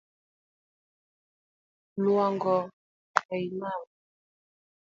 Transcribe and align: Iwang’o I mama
Iwang’o 1.99 2.53
I 3.35 3.39
mama 3.59 3.87